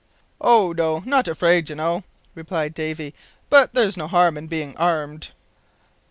[0.43, 2.03] "Oh, no, not afraid, you know,"
[2.33, 3.13] replied Davy.
[3.51, 5.29] "But there's no harm in being armed."